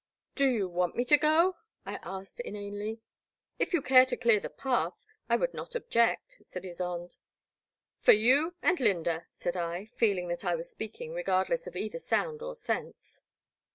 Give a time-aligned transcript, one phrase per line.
[0.33, 1.57] Do you want me to go?
[1.85, 3.01] I asked inanely."
[3.59, 4.95] If you care to dear the path,
[5.29, 7.17] I would not object," said Ysonde.
[7.99, 12.41] For you and Lynda," said I, feeling that I was speaking regardless of either sound
[12.41, 13.21] or sense.